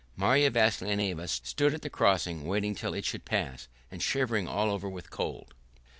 Marya 0.15 0.49
Vassilyevna 0.49 1.27
stood 1.27 1.75
at 1.75 1.83
the 1.83 1.87
crossing 1.91 2.47
waiting 2.47 2.73
till 2.73 2.95
it 2.95 3.05
should 3.05 3.23
pass, 3.23 3.67
and 3.91 4.01
shivering 4.01 4.47
all 4.47 4.71
over 4.71 4.89
with 4.89 5.11
cold. 5.11 5.53